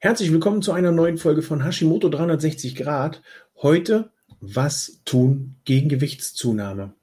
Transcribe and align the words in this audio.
Herzlich 0.00 0.30
willkommen 0.30 0.62
zu 0.62 0.70
einer 0.70 0.92
neuen 0.92 1.18
Folge 1.18 1.42
von 1.42 1.64
Hashimoto 1.64 2.08
360 2.08 2.76
Grad. 2.76 3.20
Heute, 3.60 4.12
was 4.38 5.00
tun 5.04 5.56
gegen 5.64 5.88
Gewichtszunahme? 5.88 6.94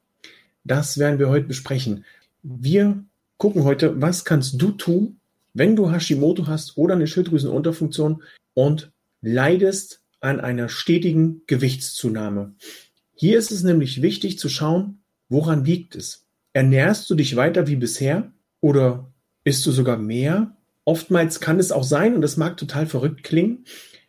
Das 0.63 0.97
werden 0.97 1.19
wir 1.19 1.27
heute 1.27 1.45
besprechen. 1.45 2.05
Wir 2.41 3.03
gucken 3.35 3.65
heute, 3.65 4.01
was 4.01 4.23
kannst 4.23 4.61
du 4.61 4.71
tun, 4.71 5.19
wenn 5.53 5.75
du 5.75 5.91
Hashimoto 5.91 6.47
hast 6.47 6.77
oder 6.77 6.93
eine 6.93 7.05
Schilddrüsenunterfunktion 7.05 8.23
und 8.53 8.93
leidest 9.21 10.01
an 10.21 10.39
einer 10.39 10.69
stetigen 10.69 11.41
Gewichtszunahme. 11.47 12.55
Hier 13.13 13.37
ist 13.37 13.51
es 13.51 13.63
nämlich 13.63 14.03
wichtig 14.03 14.39
zu 14.39 14.47
schauen, 14.47 15.01
woran 15.27 15.65
liegt 15.65 15.97
es? 15.97 16.23
Ernährst 16.53 17.09
du 17.09 17.15
dich 17.15 17.35
weiter 17.35 17.67
wie 17.67 17.75
bisher 17.75 18.31
oder 18.61 19.11
isst 19.43 19.65
du 19.65 19.71
sogar 19.71 19.97
mehr 19.97 20.54
Oftmals 20.85 21.39
kann 21.39 21.59
es 21.59 21.71
auch 21.71 21.83
sein, 21.83 22.15
und 22.15 22.21
das 22.21 22.37
mag 22.37 22.57
total 22.57 22.85
verrückt 22.85 23.23
klingen, 23.23 23.65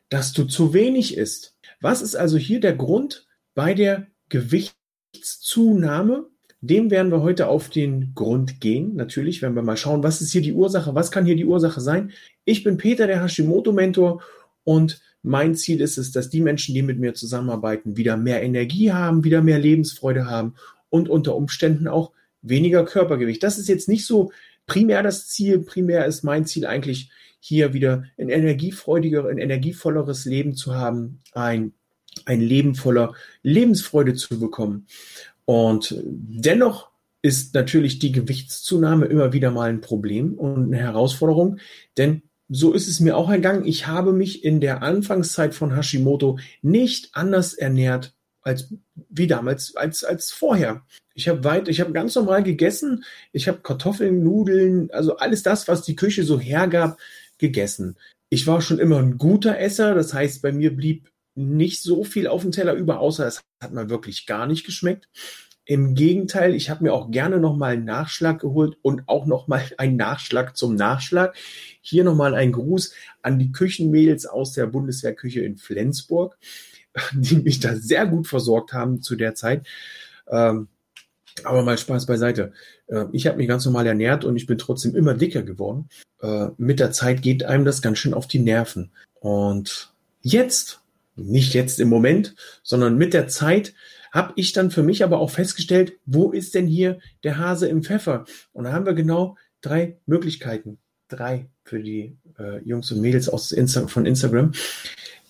dass 0.09 0.33
du 0.33 0.45
zu 0.45 0.73
wenig 0.73 1.17
isst. 1.17 1.57
Was 1.81 2.03
ist 2.03 2.15
also 2.15 2.37
hier 2.37 2.61
der 2.61 2.77
Grund 2.77 3.27
bei 3.55 3.75
der 3.75 4.07
Gewichtszunahme? 4.29 6.27
Dem 6.61 6.91
werden 6.91 7.11
wir 7.13 7.23
heute 7.23 7.49
auf 7.49 7.69
den 7.71 8.15
Grund 8.15 8.61
gehen. 8.61 8.95
Natürlich 8.95 9.43
werden 9.43 9.55
wir 9.55 9.63
mal 9.63 9.77
schauen, 9.77 10.03
was 10.03 10.21
ist 10.21 10.33
hier 10.33 10.43
die 10.43 10.53
Ursache, 10.53 10.95
was 10.95 11.11
kann 11.11 11.27
hier 11.27 11.37
die 11.37 11.45
Ursache 11.45 11.81
sein. 11.81 12.13
Ich 12.45 12.65
bin 12.65 12.77
Peter, 12.77 13.07
der 13.07 13.23
Hashimoto-Mentor 13.23 14.23
und 14.65 15.01
mein 15.23 15.55
Ziel 15.55 15.81
ist 15.81 15.99
es, 15.99 16.13
dass 16.13 16.31
die 16.31 16.41
Menschen, 16.41 16.75
die 16.75 16.83
mit 16.83 16.99
mir 16.99 17.15
zusammenarbeiten, 17.15 17.97
wieder 17.97 18.17
mehr 18.17 18.43
Energie 18.43 18.93
haben, 18.93 19.25
wieder 19.25 19.43
mehr 19.43 19.59
Lebensfreude 19.59 20.27
haben 20.31 20.55
und 20.89 21.09
unter 21.09 21.35
Umständen 21.35 21.89
auch 21.89 22.13
weniger 22.43 22.85
Körpergewicht. 22.85 23.43
Das 23.43 23.59
ist 23.59 23.69
jetzt 23.69 23.89
nicht 23.89 24.07
so 24.07 24.31
primär 24.67 25.03
das 25.03 25.29
Ziel. 25.29 25.61
Primär 25.61 26.07
ist 26.07 26.23
mein 26.23 26.45
Ziel 26.47 26.67
eigentlich, 26.67 27.11
hier 27.41 27.73
wieder 27.73 28.05
ein 28.19 28.29
energiefreudiger, 28.29 29.29
ein 29.29 29.39
energievolleres 29.39 30.25
Leben 30.25 30.55
zu 30.55 30.75
haben, 30.75 31.23
ein, 31.33 31.75
ein 32.25 32.41
Leben 32.41 32.75
voller 32.75 33.15
Lebensfreude 33.43 34.15
zu 34.15 34.41
bekommen. 34.41 34.87
Und 35.45 35.95
dennoch 36.05 36.91
ist 37.23 37.55
natürlich 37.55 38.01
die 38.01 38.13
Gewichtszunahme 38.13 39.07
immer 39.07 39.33
wieder 39.33 39.51
mal 39.51 39.71
ein 39.71 39.81
Problem 39.81 40.35
und 40.35 40.65
eine 40.65 40.79
Herausforderung, 40.79 41.59
denn 41.97 42.23
so 42.49 42.73
ist 42.73 42.89
es 42.89 43.01
mir 43.01 43.17
auch 43.17 43.31
ergangen. 43.31 43.65
Ich 43.65 43.87
habe 43.87 44.13
mich 44.13 44.45
in 44.45 44.61
der 44.61 44.83
Anfangszeit 44.83 45.55
von 45.55 45.75
Hashimoto 45.75 46.39
nicht 46.63 47.11
anders 47.13 47.55
ernährt 47.55 48.16
als 48.47 48.73
wie 49.11 49.27
damals 49.27 49.75
als 49.75 50.05
als 50.05 50.31
vorher. 50.31 50.87
Ich 51.15 51.29
habe 51.29 51.43
weit, 51.45 51.69
ich 51.69 51.81
habe 51.81 51.93
ganz 51.93 52.15
normal 52.15 52.43
gegessen. 52.43 53.05
Ich 53.33 53.49
habe 53.49 53.61
Kartoffeln, 53.61 54.23
Nudeln, 54.23 54.91
also 54.93 55.17
alles 55.17 55.43
das, 55.43 55.67
was 55.67 55.83
die 55.83 55.97
Küche 55.97 56.23
so 56.23 56.39
hergab, 56.39 56.99
gegessen. 57.39 57.97
Ich 58.29 58.47
war 58.47 58.61
schon 58.61 58.79
immer 58.79 58.99
ein 58.99 59.19
guter 59.19 59.59
Esser, 59.59 59.95
das 59.95 60.15
heißt, 60.15 60.43
bei 60.43 60.53
mir 60.53 60.75
blieb 60.75 61.11
nicht 61.35 61.83
so 61.83 62.05
viel 62.05 62.29
auf 62.29 62.43
dem 62.43 62.53
Teller 62.53 62.75
über, 62.75 63.01
außer 63.01 63.27
es 63.27 63.43
hat 63.63 63.73
mir 63.73 63.91
wirklich 63.91 64.27
gar 64.27 64.47
nicht 64.47 64.65
geschmeckt. 64.65 65.09
Im 65.65 65.95
Gegenteil, 65.95 66.55
ich 66.55 66.71
habe 66.71 66.85
mir 66.85 66.93
auch 66.93 67.11
gerne 67.11 67.41
nochmal 67.41 67.73
einen 67.73 67.85
Nachschlag 67.85 68.41
geholt 68.41 68.77
und 68.83 69.09
auch 69.09 69.27
nochmal 69.27 69.65
einen 69.79 69.97
Nachschlag 69.97 70.57
zum 70.57 70.77
Nachschlag. 70.77 71.35
Hier 71.81 72.05
nochmal 72.05 72.35
ein 72.35 72.53
Gruß 72.53 72.95
an 73.23 73.41
die 73.41 73.51
Küchenmädels 73.51 74.27
aus 74.27 74.53
der 74.53 74.67
Bundeswehrküche 74.67 75.41
in 75.41 75.57
Flensburg, 75.57 76.39
die 77.13 77.37
mich 77.37 77.61
da 77.61 77.77
sehr 77.77 78.07
gut 78.07 78.27
versorgt 78.27 78.73
haben 78.73 79.03
zu 79.03 79.17
der 79.17 79.35
Zeit. 79.35 79.67
Ähm, 80.29 80.69
aber 81.45 81.63
mal 81.63 81.77
Spaß 81.77 82.07
beiseite. 82.07 82.53
Äh, 82.87 83.05
ich 83.13 83.27
habe 83.27 83.37
mich 83.37 83.49
ganz 83.49 83.65
normal 83.65 83.87
ernährt 83.87 84.25
und 84.25 84.37
ich 84.37 84.47
bin 84.47 84.59
trotzdem 84.59 84.95
immer 84.95 85.15
dicker 85.15 85.43
geworden. 85.43 85.89
Äh, 86.23 86.49
mit 86.57 86.81
der 86.81 86.93
Zeit 86.93 87.23
geht 87.23 87.45
einem 87.45 87.65
das 87.65 87.83
ganz 87.83 87.99
schön 87.99 88.15
auf 88.15 88.27
die 88.27 88.39
Nerven. 88.39 88.91
Und 89.21 89.93
jetzt, 90.23 90.81
nicht 91.15 91.55
jetzt 91.55 91.81
im 91.81 91.89
Moment, 91.89 92.35
sondern 92.63 92.97
mit 92.97 93.15
der 93.15 93.29
Zeit 93.29 93.75
habe 94.13 94.33
ich 94.37 94.53
dann 94.53 94.71
für 94.71 94.83
mich 94.83 95.05
aber 95.05 95.19
auch 95.19 95.31
festgestellt, 95.31 95.93
wo 96.07 96.33
ist 96.33 96.55
denn 96.55 96.67
hier 96.67 96.99
der 97.23 97.39
Hase 97.39 97.69
im 97.69 97.83
Pfeffer? 97.83 98.25
Und 98.53 98.65
da 98.65 98.73
haben 98.73 98.87
wir 98.87 98.95
genau 98.95 99.37
drei 99.61 99.99
Möglichkeiten. 100.07 100.79
Drei 101.09 101.49
für 101.65 101.81
die 101.81 102.17
äh, 102.39 102.63
Jungs 102.65 102.91
und 102.91 103.01
Mädels 103.01 103.29
aus 103.29 103.53
Insta 103.53 103.87
von 103.89 104.07
Instagram. 104.07 104.53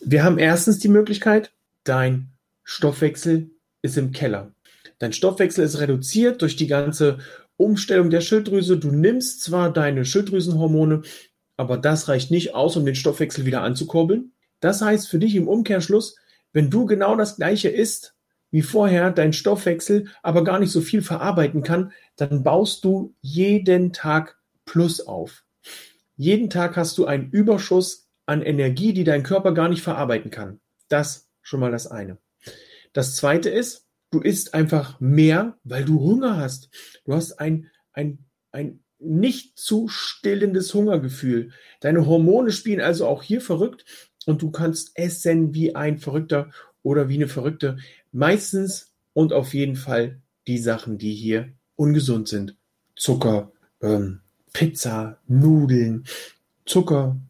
Wir 0.01 0.23
haben 0.23 0.39
erstens 0.39 0.79
die 0.79 0.89
Möglichkeit, 0.89 1.53
dein 1.89 2.33
Stoffwechsel 2.65 3.51
ist 3.83 3.97
im 3.97 4.13
Keller. 4.13 4.55
Dein 4.99 5.13
Stoffwechsel 5.13 5.65
ist 5.65 5.79
reduziert 5.79 6.43
durch 6.43 6.57
die 6.57 6.67
ganze 6.67 7.19
Umstellung 7.57 8.11
der 8.11 8.21
Schilddrüse. 8.21 8.79
Du 8.79 8.91
nimmst 8.91 9.43
zwar 9.43 9.73
deine 9.73 10.05
Schilddrüsenhormone, 10.05 11.03
aber 11.57 11.79
das 11.79 12.09
reicht 12.09 12.31
nicht 12.31 12.55
aus, 12.55 12.77
um 12.77 12.85
den 12.85 12.95
Stoffwechsel 12.95 13.47
wieder 13.47 13.63
anzukurbeln. 13.63 14.33
Das 14.61 14.83
heißt 14.83 15.09
für 15.09 15.19
dich 15.19 15.35
im 15.35 15.49
Umkehrschluss, 15.49 16.17
wenn 16.53 16.71
du 16.71 16.87
genau 16.87 17.17
das 17.17 17.37
gleiche 17.37 17.69
isst 17.69 18.15
wie 18.51 18.63
vorher, 18.63 19.11
dein 19.11 19.33
Stoffwechsel 19.33 20.09
aber 20.23 20.45
gar 20.45 20.59
nicht 20.59 20.71
so 20.71 20.81
viel 20.81 21.03
verarbeiten 21.03 21.63
kann, 21.63 21.93
dann 22.17 22.43
baust 22.43 22.85
du 22.85 23.15
jeden 23.21 23.93
Tag 23.93 24.39
Plus 24.65 25.01
auf. 25.07 25.45
Jeden 26.17 26.49
Tag 26.49 26.77
hast 26.77 26.97
du 26.99 27.05
einen 27.05 27.31
Überschuss 27.31 28.09
an 28.25 28.43
Energie, 28.43 28.93
die 28.93 29.05
dein 29.05 29.23
Körper 29.23 29.53
gar 29.53 29.69
nicht 29.69 29.83
verarbeiten 29.83 30.31
kann. 30.31 30.61
Das 30.89 31.26
schon 31.47 31.61
mal 31.61 31.71
das 31.71 31.87
eine. 31.87 32.19
Das 32.93 33.15
zweite 33.15 33.51
ist, 33.51 33.87
Du 34.11 34.21
isst 34.21 34.55
einfach 34.55 35.01
mehr, 35.01 35.59
weil 35.65 35.85
du 35.85 36.01
Hunger 36.01 36.37
hast. 36.37 36.71
Du 37.05 37.13
hast 37.13 37.33
ein, 37.41 37.71
ein, 37.93 38.19
ein 38.53 38.81
nicht 38.99 39.59
zu 39.59 39.89
stillendes 39.89 40.73
Hungergefühl. 40.73 41.51
Deine 41.81 42.07
Hormone 42.07 42.51
spielen 42.51 42.81
also 42.81 43.07
auch 43.07 43.23
hier 43.23 43.41
verrückt 43.41 43.85
und 44.25 44.43
du 44.43 44.51
kannst 44.51 44.93
essen 44.95 45.55
wie 45.55 45.75
ein 45.75 45.99
Verrückter 45.99 46.51
oder 46.83 47.09
wie 47.09 47.17
eine 47.17 47.29
Verrückte. 47.29 47.79
Meistens 48.13 48.95
und 49.13 49.33
auf 49.33 49.55
jeden 49.55 49.77
Fall 49.77 50.21
die 50.47 50.59
Sachen, 50.59 50.99
die 50.99 51.13
hier 51.15 51.51
ungesund 51.75 52.29
sind. 52.29 52.57
Zucker, 52.95 53.53
ähm, 53.83 54.21
Pizza, 54.53 55.19
Nudeln, 55.27 56.05
Zucker, 56.65 57.21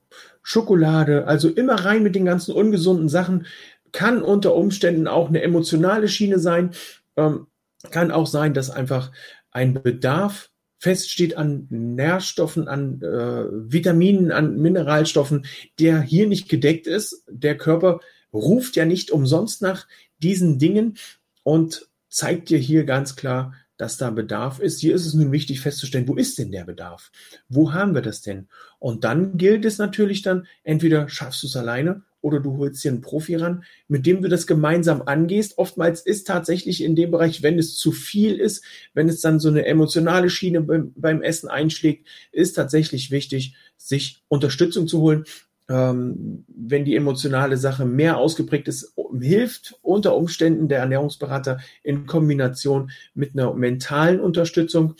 Schokolade, 0.43 1.27
also 1.27 1.49
immer 1.49 1.75
rein 1.75 2.05
mit 2.05 2.15
den 2.15 2.27
ganzen 2.27 2.55
ungesunden 2.55 3.09
Sachen 3.09 3.47
kann 3.97 4.21
unter 4.21 4.55
Umständen 4.55 5.09
auch 5.09 5.31
eine 5.31 5.41
emotionale 5.41 6.07
Schiene 6.07 6.39
sein. 6.39 6.73
Ähm, 7.17 7.47
kann 7.91 8.11
auch 8.11 8.27
sein, 8.27 8.53
dass 8.53 8.69
einfach 8.69 9.11
ein 9.53 9.73
Bedarf 9.73 10.51
feststeht 10.77 11.39
an 11.39 11.67
Nährstoffen, 11.71 12.69
an 12.69 13.01
äh, 13.01 13.47
Vitaminen, 13.73 14.33
an 14.33 14.59
Mineralstoffen, 14.59 15.47
der 15.79 16.03
hier 16.03 16.27
nicht 16.27 16.51
gedeckt 16.51 16.87
ist. 16.87 17.25
Der 17.27 17.57
Körper 17.57 18.01
ruft 18.35 18.77
ja 18.77 18.85
nicht 18.85 19.11
umsonst 19.13 19.63
nach 19.63 19.87
diesen 20.19 20.59
Dingen 20.59 20.99
und 21.43 21.89
zeigt 22.11 22.51
dir 22.51 22.59
hier 22.59 22.85
ganz 22.85 23.17
klar, 23.17 23.55
dass 23.79 23.97
da 23.97 24.11
Bedarf 24.11 24.59
ist. 24.59 24.81
Hier 24.81 24.95
ist 24.95 25.07
es 25.07 25.15
nun 25.15 25.33
wichtig 25.33 25.63
festzustellen, 25.63 26.07
wo 26.07 26.17
ist 26.17 26.37
denn 26.37 26.53
der 26.53 26.65
Bedarf? 26.65 27.11
Wo 27.49 27.73
haben 27.73 27.95
wir 27.95 28.03
das 28.03 28.21
denn? 28.21 28.49
Und 28.79 29.05
dann 29.05 29.39
gilt 29.39 29.65
es 29.65 29.79
natürlich 29.79 30.21
dann, 30.21 30.47
entweder 30.65 31.09
schaffst 31.09 31.43
du 31.43 31.47
es 31.47 31.57
alleine 31.57 32.03
oder 32.27 32.41
du 32.41 32.57
holst 32.57 32.83
dir 32.83 32.91
einen 32.91 33.03
Profi 33.03 33.37
ran, 33.37 33.63
mit 33.87 34.05
dem 34.05 34.21
du 34.21 34.29
das 34.29 34.49
gemeinsam 34.49 35.03
angehst. 35.03 35.59
Oftmals 35.59 36.01
ist 36.01 36.27
tatsächlich 36.27 36.83
in 36.83 36.97
dem 36.97 37.13
Bereich, 37.13 37.45
wenn 37.45 37.57
es 37.57 37.77
zu 37.77 37.93
viel 37.93 38.35
ist, 38.35 38.65
wenn 38.95 39.09
es 39.09 39.21
dann 39.21 39.39
so 39.39 39.49
eine 39.49 39.65
emotionale 39.65 40.29
Schiene 40.29 40.61
beim, 40.61 40.93
beim 40.97 41.23
Essen 41.23 41.49
einschlägt, 41.49 42.09
ist 42.33 42.55
tatsächlich 42.55 43.13
wichtig, 43.13 43.55
sich 43.77 44.25
Unterstützung 44.27 44.89
zu 44.89 45.01
holen. 45.01 45.25
Ähm, 45.69 46.45
wenn 46.49 46.85
die 46.85 46.97
emotionale 46.97 47.57
Sache 47.57 47.85
mehr 47.85 48.19
ausgeprägt 48.19 48.67
ist, 48.67 48.93
hilft 49.21 49.79
unter 49.83 50.17
Umständen 50.17 50.69
der 50.69 50.81
Ernährungsberater 50.81 51.61
in 51.85 52.07
Kombination 52.07 52.91
mit 53.15 53.35
einer 53.35 53.55
mentalen 53.55 54.19
Unterstützung. 54.19 54.97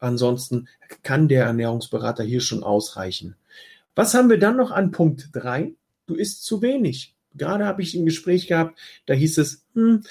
Ansonsten 0.00 0.66
kann 1.04 1.28
der 1.28 1.44
Ernährungsberater 1.44 2.24
hier 2.24 2.40
schon 2.40 2.64
ausreichen. 2.64 3.36
Was 3.94 4.14
haben 4.14 4.28
wir 4.28 4.38
dann 4.38 4.56
noch 4.56 4.72
an 4.72 4.90
Punkt 4.90 5.30
drei? 5.32 5.74
Du 6.06 6.14
isst 6.14 6.44
zu 6.44 6.62
wenig. 6.62 7.14
Gerade 7.34 7.66
habe 7.66 7.82
ich 7.82 7.94
ein 7.94 8.06
Gespräch 8.06 8.46
gehabt, 8.46 8.78
da 9.06 9.14
hieß 9.14 9.38
es, 9.38 9.64
hm, 9.74 10.02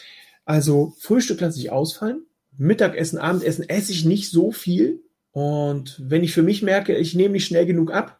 also 0.45 0.93
Frühstück 0.99 1.39
lasse 1.39 1.59
ich 1.59 1.71
ausfallen, 1.71 2.25
Mittagessen, 2.57 3.17
Abendessen 3.17 3.67
esse 3.67 3.91
ich 3.91 4.05
nicht 4.05 4.29
so 4.29 4.51
viel. 4.51 5.01
Und 5.31 5.99
wenn 6.03 6.23
ich 6.23 6.33
für 6.33 6.43
mich 6.43 6.61
merke, 6.61 6.95
ich 6.95 7.15
nehme 7.15 7.33
nicht 7.33 7.45
schnell 7.45 7.65
genug 7.65 7.91
ab, 7.91 8.19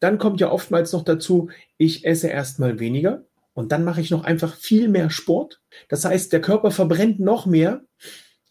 dann 0.00 0.18
kommt 0.18 0.40
ja 0.40 0.50
oftmals 0.50 0.92
noch 0.92 1.04
dazu, 1.04 1.50
ich 1.78 2.04
esse 2.04 2.28
erstmal 2.28 2.80
weniger 2.80 3.24
und 3.54 3.72
dann 3.72 3.84
mache 3.84 4.00
ich 4.00 4.10
noch 4.10 4.24
einfach 4.24 4.56
viel 4.56 4.88
mehr 4.88 5.10
Sport. 5.10 5.60
Das 5.88 6.04
heißt, 6.04 6.32
der 6.32 6.40
Körper 6.40 6.70
verbrennt 6.70 7.20
noch 7.20 7.46
mehr 7.46 7.84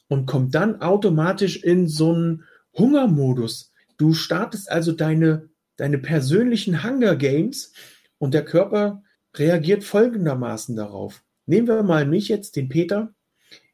und 0.07 0.25
kommt 0.25 0.55
dann 0.55 0.81
automatisch 0.81 1.63
in 1.63 1.87
so 1.87 2.13
einen 2.13 2.43
Hungermodus. 2.73 3.73
Du 3.97 4.13
startest 4.13 4.71
also 4.71 4.93
deine, 4.93 5.49
deine 5.75 5.97
persönlichen 5.97 6.83
Hunger 6.83 7.15
Games 7.15 7.73
und 8.21 8.35
der 8.35 8.45
Körper 8.45 9.01
reagiert 9.33 9.83
folgendermaßen 9.83 10.75
darauf. 10.75 11.23
Nehmen 11.47 11.67
wir 11.67 11.81
mal 11.81 12.05
mich 12.05 12.27
jetzt, 12.27 12.55
den 12.55 12.69
Peter. 12.69 13.15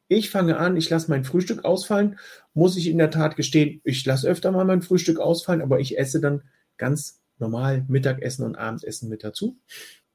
Ich 0.08 0.30
fange 0.30 0.56
an, 0.56 0.78
ich 0.78 0.90
lasse 0.90 1.12
mein 1.12 1.26
Frühstück 1.26 1.66
ausfallen. 1.66 2.18
Muss 2.54 2.78
ich 2.78 2.88
in 2.88 2.98
der 2.98 3.12
Tat 3.12 3.36
gestehen, 3.36 3.82
ich 3.84 4.06
lasse 4.06 4.26
öfter 4.26 4.54
mal 4.54 4.64
mein 4.64 4.82
Frühstück 4.82 5.20
ausfallen, 5.20 5.62
aber 5.62 5.82
ich 5.82 6.00
esse 6.00 6.22
dann 6.22 6.44
ganz 6.78 7.20
normal 7.40 7.84
Mittagessen 7.90 8.46
und 8.46 8.56
Abendessen 8.56 9.10
mit 9.10 9.26
dazu. 9.26 9.58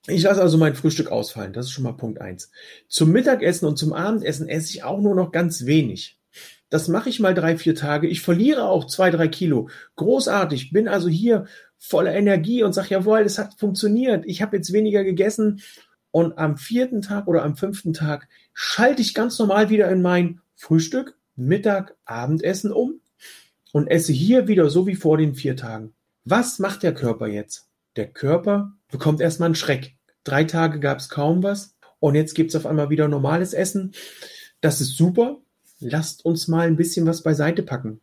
Ich 0.06 0.22
lasse 0.22 0.40
also 0.40 0.56
mein 0.56 0.74
Frühstück 0.74 1.08
ausfallen. 1.12 1.52
Das 1.52 1.66
ist 1.66 1.72
schon 1.72 1.84
mal 1.84 1.92
Punkt 1.92 2.18
eins. 2.18 2.50
Zum 2.88 3.12
Mittagessen 3.12 3.66
und 3.66 3.76
zum 3.76 3.92
Abendessen 3.92 4.48
esse 4.48 4.70
ich 4.70 4.82
auch 4.82 5.02
nur 5.02 5.14
noch 5.14 5.30
ganz 5.30 5.66
wenig. 5.66 6.18
Das 6.70 6.88
mache 6.88 7.10
ich 7.10 7.20
mal 7.20 7.34
drei, 7.34 7.58
vier 7.58 7.74
Tage. 7.74 8.08
Ich 8.08 8.22
verliere 8.22 8.64
auch 8.64 8.86
zwei, 8.86 9.10
drei 9.10 9.28
Kilo. 9.28 9.68
Großartig. 9.96 10.72
Bin 10.72 10.88
also 10.88 11.10
hier 11.10 11.44
voller 11.82 12.14
Energie 12.14 12.62
und 12.62 12.72
sage, 12.72 12.90
jawohl, 12.90 13.20
es 13.20 13.38
hat 13.38 13.58
funktioniert. 13.58 14.24
Ich 14.26 14.40
habe 14.40 14.56
jetzt 14.56 14.72
weniger 14.72 15.02
gegessen. 15.02 15.62
Und 16.12 16.38
am 16.38 16.56
vierten 16.56 17.02
Tag 17.02 17.26
oder 17.26 17.42
am 17.42 17.56
fünften 17.56 17.92
Tag 17.92 18.28
schalte 18.54 19.02
ich 19.02 19.14
ganz 19.14 19.38
normal 19.38 19.68
wieder 19.68 19.90
in 19.90 20.00
mein 20.00 20.40
Frühstück, 20.54 21.18
Mittag, 21.34 21.96
Abendessen 22.04 22.70
um 22.70 23.00
und 23.72 23.88
esse 23.88 24.12
hier 24.12 24.46
wieder 24.46 24.70
so 24.70 24.86
wie 24.86 24.94
vor 24.94 25.18
den 25.18 25.34
vier 25.34 25.56
Tagen. 25.56 25.92
Was 26.24 26.58
macht 26.58 26.82
der 26.82 26.94
Körper 26.94 27.26
jetzt? 27.26 27.68
Der 27.96 28.06
Körper 28.06 28.74
bekommt 28.90 29.20
erstmal 29.20 29.46
einen 29.46 29.54
Schreck. 29.54 29.96
Drei 30.22 30.44
Tage 30.44 30.78
gab 30.78 30.98
es 30.98 31.08
kaum 31.08 31.42
was 31.42 31.74
und 31.98 32.14
jetzt 32.14 32.34
gibt 32.34 32.50
es 32.50 32.56
auf 32.56 32.66
einmal 32.66 32.90
wieder 32.90 33.08
normales 33.08 33.54
Essen. 33.54 33.92
Das 34.60 34.80
ist 34.80 34.96
super. 34.96 35.40
Lasst 35.80 36.24
uns 36.24 36.46
mal 36.46 36.68
ein 36.68 36.76
bisschen 36.76 37.06
was 37.06 37.22
beiseite 37.22 37.62
packen. 37.64 38.00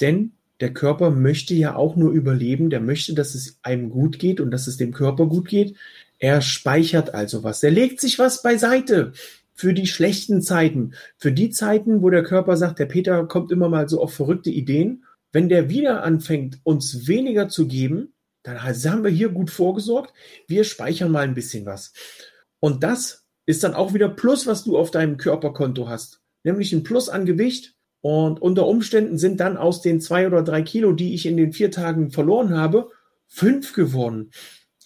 Denn 0.00 0.32
der 0.60 0.74
Körper 0.74 1.10
möchte 1.10 1.54
ja 1.54 1.76
auch 1.76 1.96
nur 1.96 2.12
überleben. 2.12 2.70
Der 2.70 2.80
möchte, 2.80 3.14
dass 3.14 3.34
es 3.34 3.58
einem 3.62 3.90
gut 3.90 4.18
geht 4.18 4.40
und 4.40 4.50
dass 4.50 4.66
es 4.66 4.76
dem 4.76 4.92
Körper 4.92 5.26
gut 5.26 5.48
geht. 5.48 5.76
Er 6.18 6.40
speichert 6.42 7.14
also 7.14 7.44
was. 7.44 7.62
Er 7.62 7.70
legt 7.70 8.00
sich 8.00 8.18
was 8.18 8.42
beiseite 8.42 9.12
für 9.54 9.74
die 9.74 9.86
schlechten 9.86 10.42
Zeiten. 10.42 10.94
Für 11.16 11.32
die 11.32 11.50
Zeiten, 11.50 12.02
wo 12.02 12.10
der 12.10 12.22
Körper 12.22 12.56
sagt, 12.56 12.78
der 12.78 12.86
Peter 12.86 13.26
kommt 13.26 13.50
immer 13.52 13.68
mal 13.68 13.88
so 13.88 14.00
auf 14.00 14.14
verrückte 14.14 14.50
Ideen. 14.50 15.04
Wenn 15.32 15.48
der 15.48 15.68
wieder 15.68 16.02
anfängt, 16.02 16.58
uns 16.62 17.06
weniger 17.06 17.48
zu 17.48 17.66
geben, 17.66 18.14
dann 18.42 18.62
haben 18.62 19.04
wir 19.04 19.10
hier 19.10 19.28
gut 19.28 19.50
vorgesorgt. 19.50 20.14
Wir 20.46 20.64
speichern 20.64 21.10
mal 21.10 21.24
ein 21.24 21.34
bisschen 21.34 21.66
was. 21.66 21.92
Und 22.60 22.82
das 22.82 23.26
ist 23.46 23.64
dann 23.64 23.74
auch 23.74 23.94
wieder 23.94 24.08
Plus, 24.08 24.46
was 24.46 24.64
du 24.64 24.78
auf 24.78 24.90
deinem 24.90 25.16
Körperkonto 25.16 25.88
hast. 25.88 26.20
Nämlich 26.44 26.72
ein 26.72 26.82
Plus 26.82 27.08
an 27.08 27.26
Gewicht. 27.26 27.74
Und 28.00 28.40
unter 28.40 28.66
Umständen 28.66 29.18
sind 29.18 29.40
dann 29.40 29.56
aus 29.56 29.82
den 29.82 30.00
zwei 30.00 30.26
oder 30.26 30.42
drei 30.42 30.62
Kilo, 30.62 30.92
die 30.92 31.14
ich 31.14 31.26
in 31.26 31.36
den 31.36 31.52
vier 31.52 31.70
Tagen 31.70 32.10
verloren 32.10 32.56
habe, 32.56 32.90
fünf 33.26 33.72
geworden. 33.72 34.30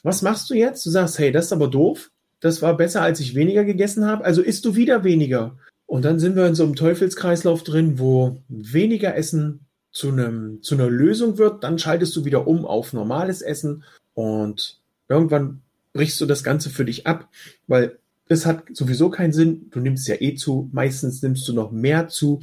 Was 0.03 0.23
machst 0.23 0.50
du 0.50 0.55
jetzt? 0.55 0.85
Du 0.87 0.91
sagst, 0.91 1.19
hey, 1.19 1.31
das 1.31 1.47
ist 1.47 1.53
aber 1.53 1.69
doof. 1.69 2.11
Das 2.41 2.62
war 2.62 2.76
besser, 2.76 3.03
als 3.03 3.20
ich 3.20 3.35
weniger 3.35 3.64
gegessen 3.64 4.06
habe. 4.06 4.25
Also 4.25 4.43
isst 4.43 4.64
du 4.64 4.75
wieder 4.75 5.05
weniger. 5.05 5.56
Und 5.87 6.05
dann 6.05 6.19
sind 6.19 6.37
wir 6.37 6.47
in 6.47 6.55
so 6.55 6.64
einem 6.64 6.75
Teufelskreislauf 6.75 7.62
drin, 7.62 7.99
wo 7.99 8.38
weniger 8.49 9.15
Essen 9.15 9.67
zu, 9.93 10.08
einem, 10.08 10.62
zu 10.62 10.75
einer 10.75 10.88
Lösung 10.88 11.38
wird, 11.38 11.62
dann 11.62 11.79
schaltest 11.79 12.17
du 12.17 12.25
wieder 12.25 12.47
um 12.49 12.65
auf 12.65 12.93
normales 12.93 13.43
Essen 13.43 13.85
und 14.15 14.81
irgendwann 15.08 15.61
brichst 15.93 16.20
du 16.20 16.26
das 16.26 16.43
Ganze 16.43 16.70
für 16.70 16.87
dich 16.87 17.06
ab, 17.06 17.29
weil 17.67 17.99
es 18.29 18.47
hat 18.47 18.65
sowieso 18.73 19.11
keinen 19.11 19.35
Sinn. 19.35 19.69
Du 19.70 19.81
nimmst 19.81 20.08
ja 20.08 20.15
eh 20.19 20.35
zu. 20.35 20.70
Meistens 20.73 21.23
nimmst 21.23 21.47
du 21.47 21.53
noch 21.53 21.70
mehr 21.70 22.08
zu 22.08 22.41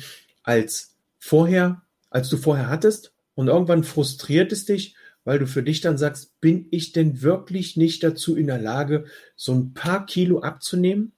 als 0.49 0.95
vorher, 1.19 1.81
als 2.09 2.29
du 2.29 2.37
vorher 2.37 2.69
hattest. 2.69 3.13
Und 3.35 3.47
irgendwann 3.47 3.83
frustriert 3.83 4.51
es 4.51 4.65
dich, 4.65 4.95
weil 5.23 5.39
du 5.39 5.47
für 5.47 5.63
dich 5.63 5.81
dann 5.81 5.97
sagst, 5.97 6.41
bin 6.41 6.67
ich 6.71 6.91
denn 6.91 7.21
wirklich 7.21 7.77
nicht 7.77 8.03
dazu 8.03 8.35
in 8.35 8.47
der 8.47 8.59
Lage, 8.59 9.05
so 9.35 9.53
ein 9.53 9.73
paar 9.73 10.05
Kilo 10.05 10.39
abzunehmen? 10.39 11.13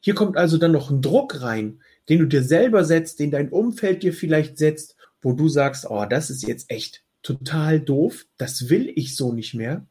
Hier 0.00 0.14
kommt 0.14 0.36
also 0.36 0.58
dann 0.58 0.72
noch 0.72 0.90
ein 0.90 1.02
Druck 1.02 1.40
rein, 1.42 1.80
den 2.08 2.18
du 2.18 2.26
dir 2.26 2.42
selber 2.42 2.84
setzt, 2.84 3.20
den 3.20 3.30
dein 3.30 3.48
Umfeld 3.48 4.02
dir 4.02 4.12
vielleicht 4.12 4.58
setzt 4.58 4.96
wo 5.26 5.32
du 5.32 5.48
sagst, 5.48 5.90
oh, 5.90 6.06
das 6.08 6.30
ist 6.30 6.46
jetzt 6.46 6.70
echt 6.70 7.02
total 7.24 7.80
doof, 7.80 8.26
das 8.36 8.68
will 8.68 8.92
ich 8.94 9.16
so 9.16 9.32
nicht 9.32 9.54
mehr. 9.54 9.84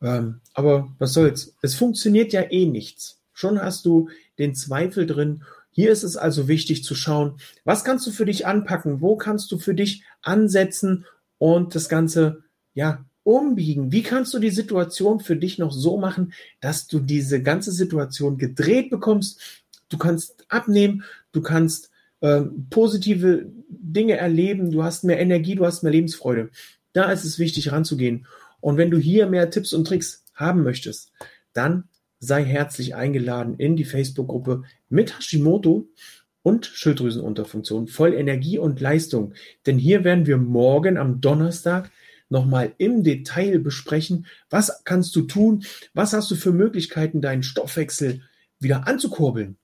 Ähm, 0.00 0.40
aber 0.54 0.94
was 1.00 1.12
soll's? 1.12 1.56
Es 1.60 1.74
funktioniert 1.74 2.32
ja 2.32 2.42
eh 2.42 2.66
nichts. 2.66 3.20
Schon 3.32 3.60
hast 3.60 3.84
du 3.84 4.10
den 4.38 4.54
Zweifel 4.54 5.06
drin. 5.06 5.42
Hier 5.70 5.90
ist 5.90 6.02
es 6.02 6.16
also 6.16 6.48
wichtig 6.48 6.84
zu 6.84 6.94
schauen, 6.94 7.34
was 7.64 7.84
kannst 7.84 8.06
du 8.06 8.10
für 8.10 8.26
dich 8.26 8.46
anpacken? 8.46 9.00
Wo 9.00 9.16
kannst 9.16 9.52
du 9.52 9.58
für 9.58 9.74
dich 9.74 10.04
ansetzen 10.22 11.06
und 11.38 11.74
das 11.74 11.88
Ganze, 11.88 12.42
ja, 12.74 13.04
umbiegen? 13.22 13.92
Wie 13.92 14.02
kannst 14.02 14.34
du 14.34 14.38
die 14.38 14.50
Situation 14.50 15.20
für 15.20 15.36
dich 15.36 15.58
noch 15.58 15.72
so 15.72 15.96
machen, 15.96 16.32
dass 16.60 16.86
du 16.86 16.98
diese 16.98 17.42
ganze 17.42 17.70
Situation 17.72 18.38
gedreht 18.38 18.90
bekommst? 18.90 19.40
Du 19.88 19.98
kannst 19.98 20.44
abnehmen, 20.48 21.04
du 21.32 21.42
kannst 21.42 21.90
äh, 22.20 22.42
positive 22.70 23.46
Dinge 23.68 24.16
erleben, 24.16 24.70
du 24.70 24.82
hast 24.82 25.04
mehr 25.04 25.20
Energie, 25.20 25.54
du 25.54 25.66
hast 25.66 25.82
mehr 25.82 25.92
Lebensfreude. 25.92 26.50
Da 26.92 27.10
ist 27.12 27.24
es 27.24 27.38
wichtig 27.38 27.72
ranzugehen. 27.72 28.26
Und 28.60 28.76
wenn 28.76 28.90
du 28.90 28.98
hier 28.98 29.26
mehr 29.26 29.50
Tipps 29.50 29.72
und 29.72 29.86
Tricks 29.86 30.24
haben 30.34 30.62
möchtest, 30.62 31.12
dann 31.52 31.84
sei 32.20 32.44
herzlich 32.44 32.94
eingeladen 32.94 33.54
in 33.56 33.76
die 33.76 33.84
Facebook-Gruppe 33.84 34.62
mit 34.88 35.18
Hashimoto 35.18 35.88
und 36.42 36.66
Schilddrüsenunterfunktion, 36.66 37.88
voll 37.88 38.14
Energie 38.14 38.58
und 38.58 38.80
Leistung. 38.80 39.34
Denn 39.66 39.78
hier 39.78 40.04
werden 40.04 40.26
wir 40.26 40.36
morgen 40.36 40.96
am 40.96 41.20
Donnerstag 41.20 41.90
nochmal 42.28 42.74
im 42.78 43.02
Detail 43.02 43.58
besprechen, 43.58 44.26
was 44.48 44.84
kannst 44.84 45.16
du 45.16 45.22
tun, 45.22 45.64
was 45.94 46.12
hast 46.12 46.30
du 46.30 46.36
für 46.36 46.52
Möglichkeiten, 46.52 47.20
deinen 47.20 47.42
Stoffwechsel 47.42 48.22
wieder 48.58 48.86
anzukurbeln. 48.86 49.56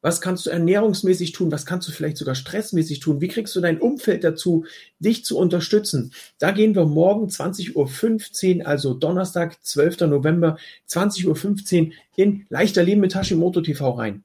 Was 0.00 0.20
kannst 0.20 0.46
du 0.46 0.50
ernährungsmäßig 0.50 1.32
tun? 1.32 1.50
Was 1.50 1.66
kannst 1.66 1.88
du 1.88 1.92
vielleicht 1.92 2.16
sogar 2.16 2.34
stressmäßig 2.34 3.00
tun? 3.00 3.20
Wie 3.20 3.28
kriegst 3.28 3.56
du 3.56 3.60
dein 3.60 3.80
Umfeld 3.80 4.22
dazu, 4.22 4.64
dich 5.00 5.24
zu 5.24 5.36
unterstützen? 5.36 6.12
Da 6.38 6.52
gehen 6.52 6.74
wir 6.74 6.84
morgen 6.84 7.26
20.15 7.26 8.60
Uhr, 8.60 8.66
also 8.66 8.94
Donnerstag, 8.94 9.58
12. 9.62 10.00
November, 10.02 10.58
20.15 10.88 11.86
Uhr 11.86 11.92
in 12.16 12.46
Leichter 12.48 12.82
Leben 12.84 13.00
mit 13.00 13.14
Hashimoto 13.14 13.60
TV 13.60 13.90
rein. 13.90 14.24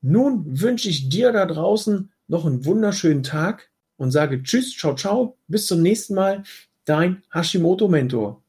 Nun 0.00 0.60
wünsche 0.60 0.88
ich 0.88 1.08
dir 1.08 1.32
da 1.32 1.46
draußen 1.46 2.10
noch 2.28 2.46
einen 2.46 2.64
wunderschönen 2.64 3.22
Tag 3.22 3.70
und 3.96 4.10
sage 4.10 4.42
Tschüss, 4.42 4.76
ciao, 4.76 4.94
ciao, 4.94 5.36
bis 5.48 5.66
zum 5.66 5.82
nächsten 5.82 6.14
Mal, 6.14 6.44
dein 6.84 7.22
Hashimoto 7.32 7.88
Mentor. 7.88 8.43